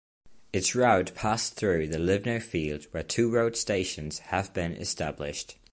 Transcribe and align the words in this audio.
Its 0.51 0.73
route 0.73 1.13
passed 1.13 1.53
through 1.53 1.85
the 1.87 1.99
Livno 1.99 2.39
Field 2.41 2.85
where 2.89 3.03
two 3.03 3.31
road 3.31 3.55
stations 3.55 4.17
have 4.33 4.51
been 4.51 4.71
established. 4.71 5.57